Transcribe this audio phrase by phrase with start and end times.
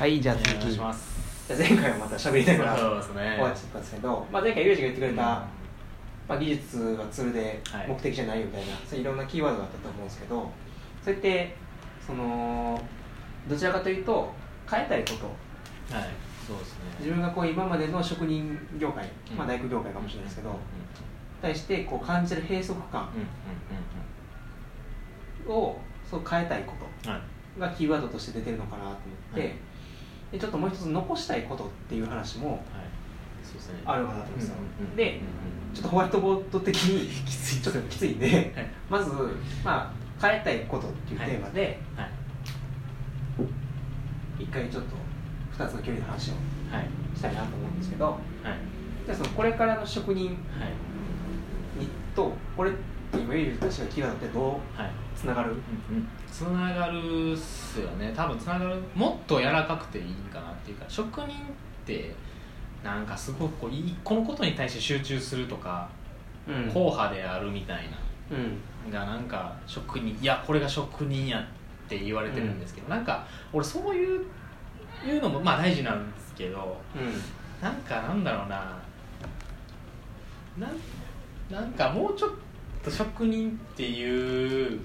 [0.00, 1.46] はいじゃあ続きします。
[1.46, 5.18] じゃあ前回はまた喋りながら終わっちゃったんですけど、まあ、前回ユージが言ってくれた、うん。
[5.18, 5.46] ま
[6.30, 7.86] あ、技術はツールではい。
[7.86, 10.50] 目的じゃないよみたいな、そういういろんなキーワードがあったと思うんですけど
[11.04, 11.54] それって
[12.06, 12.80] その
[13.46, 14.32] どちらかというと
[14.70, 15.16] 変えたいこ
[15.90, 15.94] と。
[15.94, 16.08] はい
[16.48, 16.78] そうですね。
[17.00, 19.36] 自分がこう今までの職人業界、うん。
[19.36, 20.56] まあ、大工業界かもしれないですけど、うん
[21.42, 23.10] 対してこう感じる閉塞感
[25.46, 25.78] うんうんを
[26.10, 26.72] そう変えたいこ
[27.04, 27.10] と
[27.60, 28.98] がキーワードとして出てるのかなと思っ
[29.34, 29.52] て、はい
[30.32, 32.62] でちょっともう一つ残したいことっていう話も
[33.84, 35.20] あるかなと思うんですよ、うんで
[35.72, 38.66] ちょっとホワイトボード的に きついちょっときついんではい。
[38.90, 39.12] まず、
[39.64, 42.10] まあ、変えたいことっていうテーマで、はい。
[44.42, 44.96] 一回ちょっと
[45.56, 46.34] 2つの距離の話を
[46.72, 48.18] はいしたいなと思うんですけどはい。
[49.06, 50.36] じゃあそのこれからの職人はい。
[51.80, 52.72] にとこれ
[53.12, 54.90] 今言う確かキーワードってどうはい。
[55.16, 55.54] つながる？
[56.30, 58.12] つながるっすよね。
[58.16, 61.30] 多分つながるもっと柔らかくていいかなっていうか職人っ
[61.84, 62.14] て
[62.82, 65.88] なんかすごくこう一個のことに対して集中するとか、
[66.48, 66.68] うん。
[66.68, 67.88] 硬派であるみたい
[68.30, 68.92] うん。
[68.92, 74.24] ながなんか職人いやこれが職人やって言われてるんですけど、なんか俺そういう
[75.06, 78.78] いうのもまあ大事なんですけどうなんかなんだろうな。
[80.58, 80.70] なん
[81.50, 82.36] なんかもうちょっと
[82.88, 84.80] 職人っていうう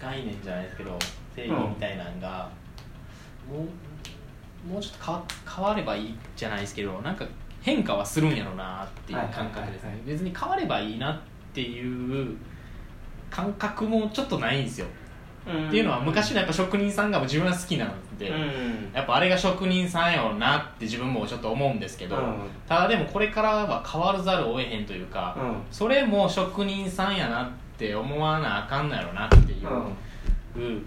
[0.00, 0.98] 概念じゃないですけど
[1.34, 2.50] 定義みたいなのが、
[3.48, 3.66] も
[4.66, 5.24] うもうちょっと変わ
[5.56, 7.24] 変わればいいじゃないですけどなんか
[7.62, 11.20] 変化はするんやろうなっていう感覚ですね、別に変わればいいなっ
[11.52, 12.36] ていう
[13.30, 14.90] 感覚もちょっとないんですよ、ん
[15.46, 18.90] っていうのは昔のやっぱ職人さんが自分は好きなんで、うん。
[18.92, 22.34] やっぱあれが職人さんやろうなって自分もちょっと思うんですけど、うん。
[22.68, 25.62] ただでもこれからは変わらざるを得へんというか、うん。
[25.70, 29.68] それも職人さんやなって思わなあかんのやろなっていう
[30.56, 30.86] うん。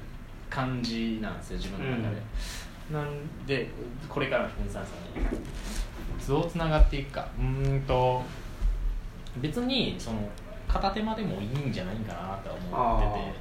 [0.49, 2.21] 感じなんですよ自分の中で、
[2.91, 3.69] なんで
[4.09, 7.27] これからの職人さんですよねどうつながっていくか。
[7.37, 8.23] うーんと
[9.37, 10.27] 別にその
[10.67, 13.39] 片手間でもいいんじゃないかなとは思ってて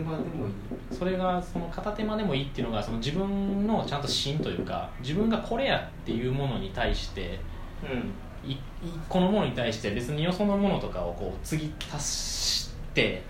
[0.00, 0.52] うんまだ電話でもいい。
[0.96, 7.40] それがその片手間でもいいっていうのがその自分のちゃんと芯というか自分がこれやっていうものに対して
[7.82, 8.12] うん。
[8.48, 8.58] いい
[9.08, 13.20] このものに対して別によそのものとかをこう継ぎ足して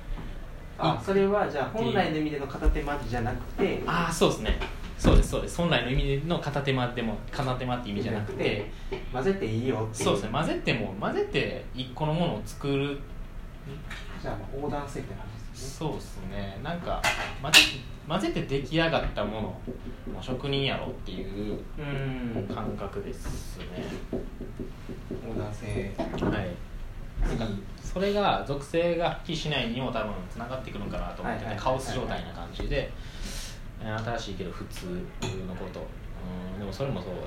[0.77, 4.59] あそれはじゃあ本来の意味での片手間じゃなくてああそうですね。
[4.99, 5.57] そうですそうです。
[5.57, 8.71] 本来の意味の片手間でも片手間って意味じゃなくて
[9.11, 10.31] 混ぜていいよっていそうですね。
[10.33, 12.99] 混ぜても混ぜて一個のものを作る。
[14.21, 15.33] じゃあまあ横断性って感じ。
[15.33, 16.59] ですねそうですね。
[16.63, 17.01] なんか
[17.43, 17.59] 混ぜ
[18.09, 19.61] 混ぜて出来上がったものも
[20.21, 22.55] う職人やろっていううん。
[22.55, 23.65] 感覚ですね。
[25.27, 26.07] 横断性は
[26.41, 26.55] い。
[27.27, 27.47] なんか
[27.83, 32.93] それが属性が発揮しないにも多分つながってくるのかなと思ってカオス状態な感じで
[33.81, 34.87] えー新しいけど普通
[35.49, 35.81] のこと。
[35.81, 37.27] うんでもそれもそうだな。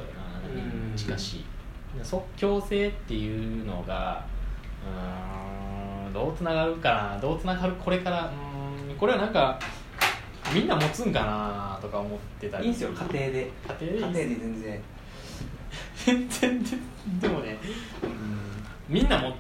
[0.92, 0.96] うん。
[0.96, 1.46] 近しい。
[1.98, 4.24] で即興性っていうのが
[4.86, 4.88] う
[6.14, 7.20] どうつながるかな。
[7.20, 8.26] どうつながるこれから。
[8.26, 8.50] うん
[9.00, 9.58] これはなんか
[10.54, 12.66] みんな持つんかなとか思ってたり。
[12.66, 13.52] いいんすよ家庭で。
[13.80, 14.82] 家庭で家庭で全然。
[15.96, 16.70] 全然で
[17.22, 17.58] でもね、
[18.88, 19.36] みんなも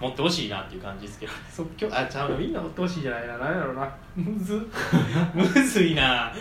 [0.00, 1.32] 持ってほしいなっていう感じですけど。
[1.50, 3.90] 即興あちゃうのみんな持ってほしいじゃないな何やろうな。
[4.16, 4.66] むず
[5.34, 6.32] むずいな。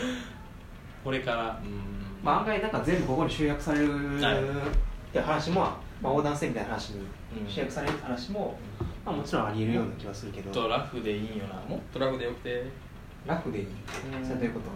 [1.04, 1.60] これから。
[1.64, 1.82] うん。
[2.24, 4.36] まあ案外なんか全部ここに集約されるはい。
[4.36, 4.46] っ
[5.12, 7.06] て話も、まあ、横断性みたいな話に
[7.42, 7.50] うん。
[7.50, 8.58] 集約される話も、
[9.06, 12.66] まあ、もちろんありえるような気はするけもっどとラフでいいんよなもっとラフでよくて？
[13.26, 13.66] ラフでいい。
[13.66, 14.70] うんそれどういうこと。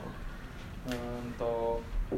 [0.88, 1.82] うーんと
[2.12, 2.16] う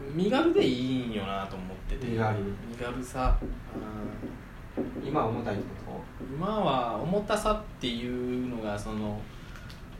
[0.00, 2.06] ーん身軽でいいんよなと思ってて。
[2.06, 2.38] 身軽。
[2.70, 3.38] 身軽さ。
[3.40, 5.06] うん。
[5.06, 9.20] 今は重たいってこ今は重たさっていうのがその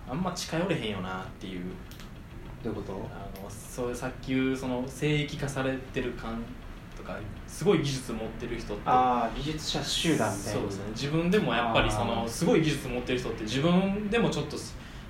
[0.08, 1.64] あんま近寄れへんよなっていう。
[2.62, 3.08] とどういうこと？
[3.12, 6.42] あのそういうさっき言うその聖域化されてる感
[6.96, 8.82] とかすごい技術持ってる人って。
[8.86, 10.60] ああ技術者集団みたいな。
[10.60, 10.84] そうですね。
[10.90, 12.28] 自分でもやっぱりそあのー。
[12.28, 14.56] すごい技術持ってる人って自分でもちょっと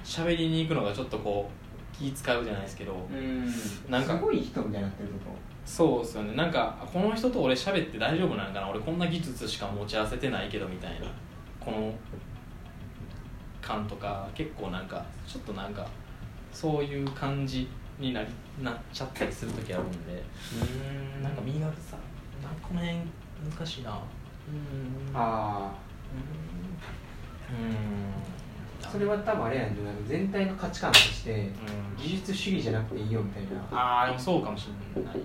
[0.04, 3.46] 喋りに行くのがちょっとこう気使うじゃないですけど、うん。
[3.90, 5.14] なんかすごい人みたいになってると。
[5.14, 6.34] こそうですよね。
[6.34, 8.68] なんかこの人と俺喋って大丈夫なんかな？
[8.68, 11.06] 俺こんな技術しか持ち合わせてないけどみたいな。
[11.58, 11.94] この
[13.62, 15.86] 感とか結構なんかちょっとなんか
[16.52, 17.66] そういう感じ
[17.98, 18.28] になり
[18.62, 20.22] なっちゃったりする時あるんで
[21.16, 21.22] うん。
[21.22, 21.96] なんか身軽さ
[22.42, 22.98] なんかこの辺
[23.56, 23.90] 難しいな。
[23.92, 23.98] うん。
[25.14, 25.72] あ
[27.50, 27.66] うん。
[27.66, 27.74] うん。
[28.84, 32.02] あそれは多分あれやんじゃない全体の価値観としてうん。
[32.02, 33.62] 技術主義じゃなくていいよみたいな。
[33.70, 35.16] ああでもそうかもしれない。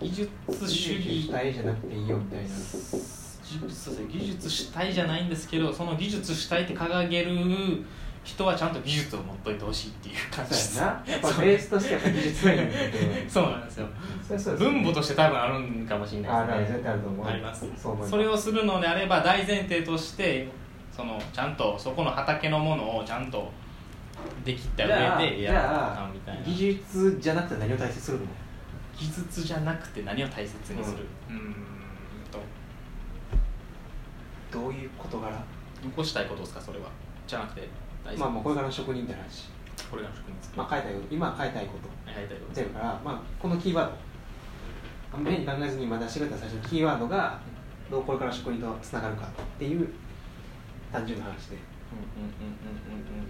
[0.00, 0.30] 技術
[0.68, 1.22] 主義。
[1.22, 2.02] 主体じゃなくてい。
[2.04, 7.32] いよみたいな技術そうですね技術主体じゃないんですけどその技術主体って掲げる
[8.26, 10.74] 人はちゃんと技術を持っといてほしいっていう感じです。
[10.78, 11.12] そうやな。
[11.12, 12.88] やっぱベースとしてやっぱ技術はいいんだけ
[13.24, 14.56] どそうなんですよ。
[14.56, 16.74] 分母として多分あるんかもしれないですね。
[16.74, 17.26] 絶対あると思う。
[17.26, 17.66] あります。
[17.78, 20.48] それをするのであれば大前提として
[20.90, 23.48] そのちゃんとそこの畑のものをちゃんと
[24.44, 24.88] できた上
[25.18, 26.42] でやらなあじゃあかんみたいな。
[26.42, 28.24] 技術じゃなくて何を大切にするの？
[28.98, 31.06] 技術じゃなくて何を大切にする？
[31.30, 31.54] うーん
[32.32, 32.40] と。
[34.50, 35.32] どういう事柄？
[35.84, 36.86] 残したいことですかそれは。
[37.26, 37.68] じゃなくて
[38.18, 39.48] まあもうこれからの職人みたいな話。
[39.90, 40.52] これが職人です。
[40.56, 41.06] まあ変えたいこと。
[41.14, 42.10] 今変えたいこと。
[42.10, 42.54] やりたいこと。
[42.54, 43.92] 出るから、まあ、このキーワード
[45.14, 47.40] あんまり考えずに今出してくれた最初のキーワードが
[47.90, 49.88] どうこれから職人とつながるかっていう
[50.92, 51.56] 単純な話で。
[51.56, 53.26] うんうんうんうんうん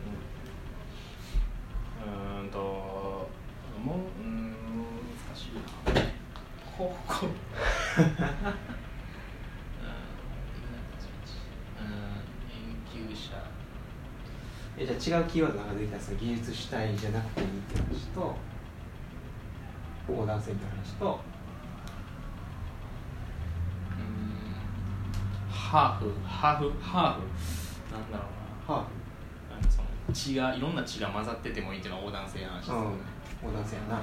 [2.41, 2.43] うん。
[2.43, 4.55] うーんともううーん
[5.29, 6.07] 難しいな。
[6.77, 7.33] 方向 うん
[12.93, 13.43] 研究者
[14.79, 16.17] えじゃあ違うキーワードなんか出てきたんですか？
[16.21, 18.37] 技術主体じゃなくていいって話と
[20.09, 21.21] 横断性って話と。
[23.99, 25.51] うん。
[25.51, 26.13] ハーフ。
[26.25, 26.71] ハーフ。
[26.81, 27.21] ハーフ。
[27.93, 28.25] なんだろ
[28.69, 28.77] うな。
[28.77, 28.87] ハ
[29.51, 34.01] なんかその血がいろんな血が混ざっててもいいっていうのは横断性の話ですよね、ーフ、うん、横断性やな。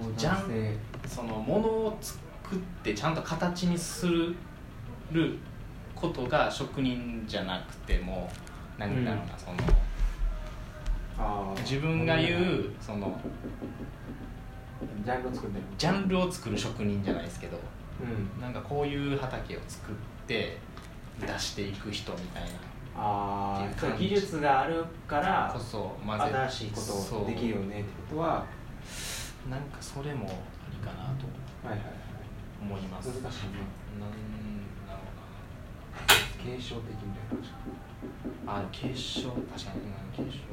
[0.00, 2.18] 横じゃんそのものを作
[2.54, 4.36] ってちゃんと形にする
[5.96, 8.30] ことが職人じゃなくても
[8.78, 9.56] 何だろうな、その
[11.60, 13.18] 自分が言うその
[15.04, 17.58] ジャンルを作るジャンルを作る職人じゃないですけど
[18.00, 18.40] うん。
[18.40, 19.94] なんかこういう畑を作っ
[20.26, 20.58] て
[21.20, 22.48] 出していく人みたいな
[22.98, 28.44] ああ技術があるからこそ新しいことをできるよねってことは
[29.50, 30.30] なんかそれもあ
[30.70, 31.26] りかなと
[31.66, 32.06] はいはいはい。
[32.60, 33.08] 思います。
[33.08, 33.52] 難しいね。
[34.00, 34.06] な
[36.46, 39.80] 継承的みたいなあ継承確かに
[40.20, 40.46] うん継承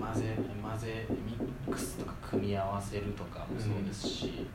[0.00, 4.46] 混ぜ混ぜミックスとか組み合わせるとかもそうですし、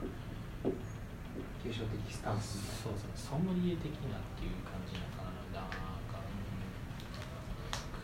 [1.64, 5.62] 継承的スタンスそうそうソムリエ的なっていう感じなのかな。
[5.62, 6.58] なんか、うん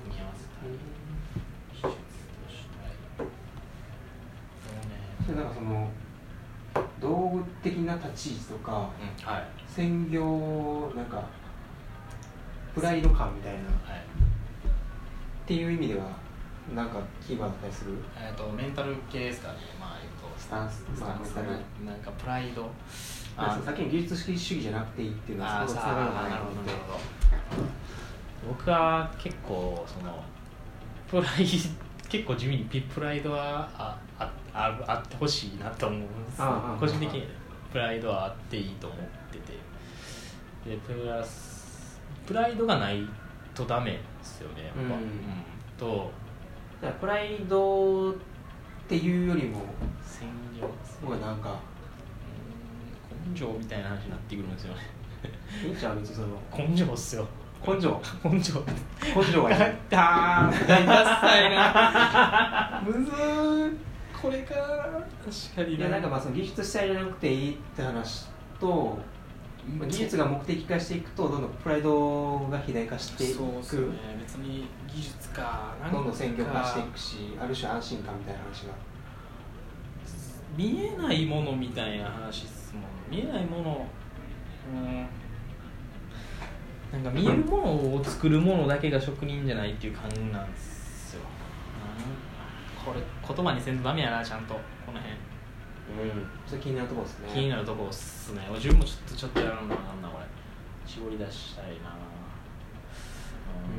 [0.06, 0.77] 組み合わせたり
[1.74, 2.86] 技術とした
[3.24, 3.30] り
[5.25, 5.89] そうねなんかその
[7.01, 9.25] 道具的な立ち位置とかうん。
[9.25, 9.48] はい。
[9.68, 11.24] 専業なんか
[12.75, 13.60] プライド感みたいな。
[13.60, 14.06] っはい。
[15.48, 16.06] ていう意味では
[16.75, 17.94] なんかキーワードだったりする？
[18.16, 19.56] えっ、とメンタル系ですかね。
[19.80, 20.83] まあえっとスタンス。
[21.01, 21.48] まあメンタル。
[21.86, 22.69] ななんかプライド。
[23.38, 27.00] あさっきの技術主義じゃなくていいっていうのはそこつながるのかなと思ってほどなるほど。
[28.50, 30.24] 僕は結構その
[31.10, 31.45] プライ
[32.10, 36.42] 結構地味にピプライドはああああってほしいなと思うんです
[36.80, 37.27] 個人的に
[37.72, 39.00] プライドはあっていいと思っ
[39.31, 39.54] てて。
[40.69, 41.49] でプラス
[42.29, 43.07] プライドがない
[43.55, 45.01] とダメですよねやっぱ、うん。
[45.79, 46.11] と。
[46.79, 48.15] だからプライドっ
[48.87, 49.61] ていうよりも
[50.03, 50.29] 専
[50.61, 50.69] 業。
[51.01, 51.59] 僕はなんか
[53.25, 53.33] うん。
[53.33, 54.81] 根性みたいな話になってくるんですよね。
[55.65, 57.27] いいんちゃう別にその根性っすよ。
[57.65, 58.01] 根性？
[58.23, 58.63] 根性。
[59.15, 59.75] 根性がいい。
[59.89, 62.81] ダサいな。
[62.85, 63.77] むずー。
[64.21, 68.27] これか確かにいやなんかまあその技術主体じゃなくていいって話
[68.59, 69.19] とまあ
[69.88, 73.33] 技術が目的化していくとどんどんプライドが肥大化していく。
[73.33, 73.95] そうね。
[74.19, 78.74] 別に技術かどんどん専業化していくしある種安心感みたいな話が
[80.57, 83.86] 見えないものみたいな話っすもん見えないもの
[84.74, 85.07] うん。
[86.91, 87.63] なんか見えるもの
[87.95, 91.22] を作るものだけが職人じゃないっていう感じなんですよ。
[91.24, 94.55] なんこれ言葉にせんとダメやなちゃんと。
[94.86, 95.13] この辺。
[95.13, 95.38] うん
[96.46, 97.29] それ気になるところですね。
[97.34, 98.48] 気になるところっすね。
[98.53, 100.25] 自分もちょっとちょっとやらんなあかんなこれ。
[100.86, 101.98] 絞り出したいな。
[103.50, 103.74] うん。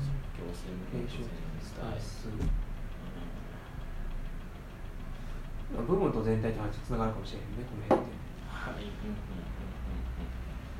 [0.00, 0.08] 即
[0.40, 1.28] 興性無継承的
[1.60, 2.28] スタンス
[5.78, 5.86] うん。
[5.86, 8.14] 部分と全体って話つながるかもしれへんねこの辺って
[8.48, 8.84] はい。
[8.84, 9.16] うん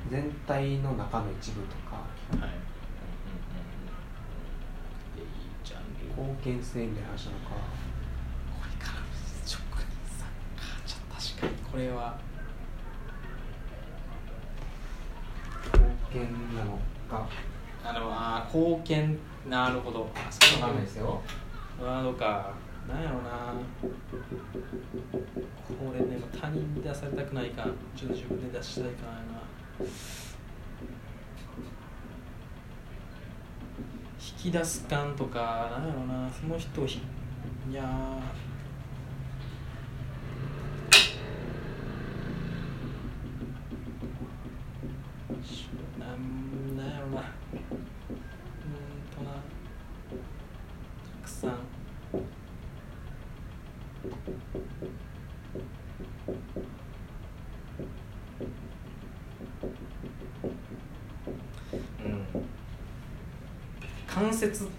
[0.07, 1.95] 全体の中の一部とか。
[1.97, 2.05] はい。
[2.31, 2.53] うんうんうんう
[5.17, 5.17] ん。
[5.17, 5.27] でいい
[5.63, 7.55] ジャンル貢献性みたいな話なのか
[8.53, 9.01] これから
[9.43, 12.17] 職人さんかちょっと確かにこれは。
[15.73, 16.79] 貢献なの
[17.09, 17.27] か。
[17.83, 19.19] あのあー貢献。
[19.49, 21.21] なるほどあそうないですよ。
[21.77, 22.53] ワードか。
[22.87, 23.55] なんやろな。
[23.81, 23.89] こ
[25.93, 29.83] れね他人に出されたくないかちょっと自分で出したいかな。
[34.17, 36.29] 引き出す感とかなんやろな。
[36.31, 37.01] その人をひ
[37.69, 37.83] いや
[64.15, 64.69] 関節。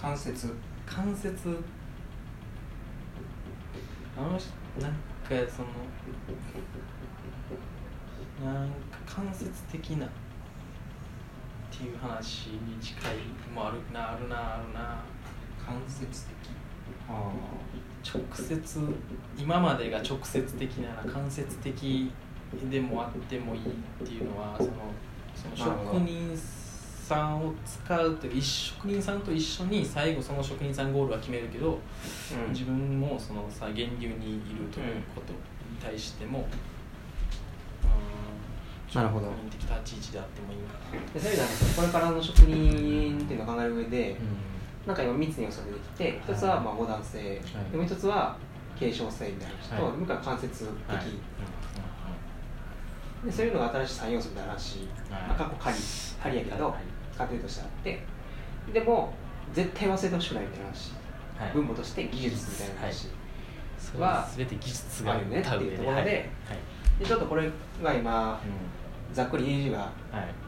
[0.00, 0.54] 関節。
[0.86, 1.58] 関節。
[4.16, 5.68] あの人なんかその
[8.48, 8.74] なんか
[9.24, 10.06] 間接的な。
[10.06, 10.08] っ
[11.76, 13.16] ていう話に近い
[13.52, 15.02] もあるなあるなあるな。
[15.58, 16.32] 間接的。
[17.08, 17.32] あ
[18.04, 18.78] 直接
[19.36, 22.12] 今までが直接的なら間接的
[22.70, 23.64] でもあってもいいっ
[24.06, 24.70] ていうのはその
[25.34, 26.38] その職人
[27.04, 31.78] さんを使うという一職人さんと一緒に最後その職人さんゴールは決めるけど、
[32.32, 35.38] あ自分もそのさ源流にいるということに
[35.82, 36.42] 対しても、う
[38.92, 38.96] ん。
[38.96, 39.26] なるほど。
[39.26, 44.16] 職人的立ち位置であってもいいんかなでそういうのはこれからの職人っていうのを考える上で、
[44.86, 47.18] なんか今3つの要素が出てきて一つはまあ五段性、
[47.70, 48.38] でもう一つは
[48.78, 49.92] 継承性みたいな話と、はい。
[49.92, 51.04] もう一個は間接的、はい。
[53.26, 54.78] でそういうのが新しい3要素みたいな話、
[55.10, 55.22] はい。
[55.28, 55.76] まあ、過去仮
[56.22, 58.02] 仮やけど、はい使ってるとしてあって
[58.72, 59.12] でも
[59.52, 60.92] 絶対忘れてほしくないみたいな話、
[61.38, 61.52] はい。
[61.52, 63.08] 分母として技術みたいな話、
[63.98, 65.40] は全て技術があるね。
[65.40, 66.30] っていうところで
[66.98, 67.48] でちょっとこれ
[67.82, 69.14] が今うん。
[69.14, 69.90] ざっくり EG が、はい。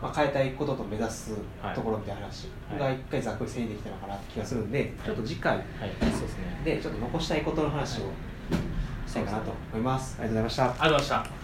[0.02, 1.74] まあ、変えたいことと目指すはい。
[1.74, 2.78] ところみたいな話はい。
[2.80, 5.64] が一回ざっくり整理できたのかなって気がするんで、ちょっと次回はい。
[6.00, 6.62] そうですね。
[6.64, 8.10] でちょっと残したいことの話を
[9.06, 10.16] したいかなと思います。
[10.18, 10.64] ありがとうございました。
[10.64, 11.35] ありがとうございました